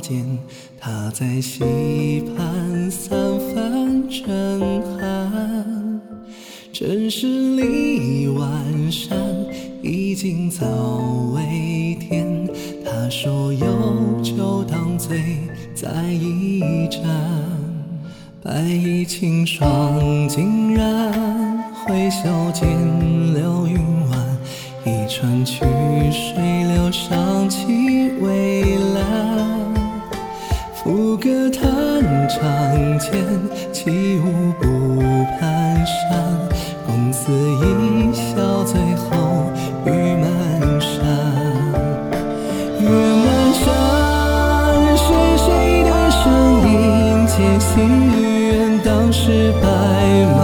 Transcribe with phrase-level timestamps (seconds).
[0.00, 0.38] 间，
[0.80, 6.00] 他在溪畔三分震撼。
[6.72, 8.50] 正是离晚
[8.90, 9.16] 山，
[9.82, 10.66] 已经早
[11.34, 12.48] 为天。
[12.84, 15.20] 他说有酒当醉
[15.74, 17.02] 再一盏，
[18.42, 21.12] 白衣轻霜尽染，
[21.84, 22.66] 挥袖间
[23.34, 23.78] 流云
[24.10, 24.38] 晚，
[24.84, 25.64] 一川曲
[26.10, 27.89] 水流觞起
[33.72, 34.24] 起舞
[34.60, 34.66] 步
[35.40, 35.42] 蹒
[36.10, 36.12] 跚，
[36.86, 39.08] 公子一笑，最后
[39.84, 40.24] 雨满
[40.80, 40.90] 山。
[42.80, 43.64] 月满山，
[44.96, 45.04] 是
[45.38, 45.48] 谁
[45.84, 46.22] 的声
[46.68, 46.72] 音
[47.26, 48.80] 渐细远？
[48.84, 49.64] 当时白
[50.36, 50.39] 马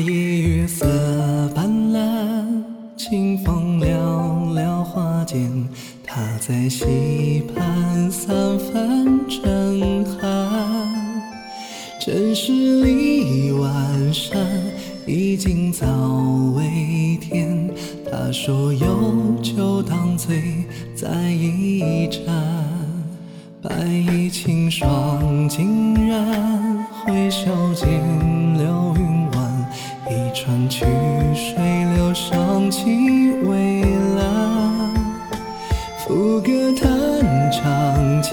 [0.00, 0.86] 夜月色
[1.54, 2.00] 斑斓，
[2.96, 3.86] 清风寥
[4.54, 5.68] 寥花间，
[6.02, 10.20] 他在溪畔三分震撼。
[12.00, 14.40] 正是离晚山，
[15.06, 15.86] 已经早
[16.56, 17.70] 为天。
[18.10, 20.42] 他说有酒当醉
[20.94, 22.24] 再一盏。
[23.62, 27.44] 白衣轻霜尽染，挥袖
[27.74, 27.86] 间
[32.82, 32.86] 起
[33.44, 33.84] 蔚
[34.16, 34.24] 蓝。
[35.98, 36.48] 抚歌
[36.80, 36.88] 叹
[37.52, 37.60] 长
[38.22, 38.32] 剑，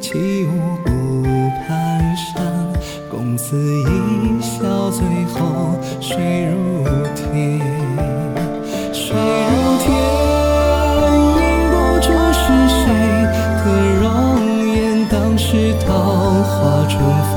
[0.00, 0.48] 起舞
[0.82, 1.68] 不蹒
[2.32, 2.40] 跚，
[3.10, 6.56] 共思一笑，醉后水如
[7.14, 7.60] 天。
[8.90, 9.14] 水
[9.52, 9.52] 如
[9.84, 9.92] 天，
[11.36, 12.82] 映不出是谁
[13.60, 13.64] 的
[14.00, 14.02] 容
[14.74, 14.74] 颜。
[15.10, 15.92] 当时桃
[16.42, 16.96] 花春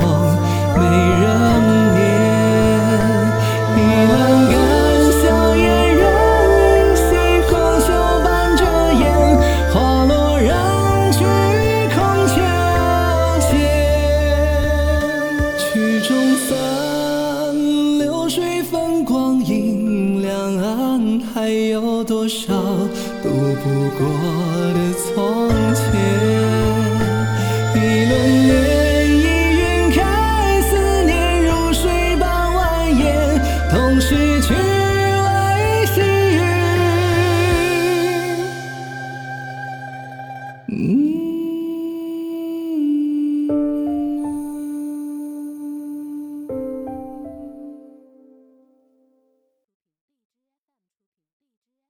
[21.48, 22.52] 还有多少
[23.22, 23.64] 渡不
[23.96, 24.04] 过
[24.74, 25.80] 的从前？
[27.74, 28.12] 一轮
[28.48, 28.52] 月